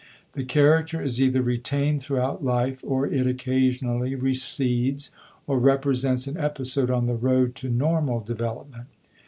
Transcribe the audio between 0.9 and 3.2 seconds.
is either retained throughout life, or